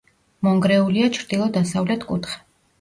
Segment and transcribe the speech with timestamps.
[0.47, 2.45] მონგრეულია ჩრდილო-დასავლეთ კუთხე.